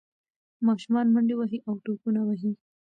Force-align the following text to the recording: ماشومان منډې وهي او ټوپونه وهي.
ماشومان 0.67 1.07
منډې 1.13 1.35
وهي 1.37 1.59
او 1.67 1.73
ټوپونه 1.83 2.21
وهي. 2.23 2.51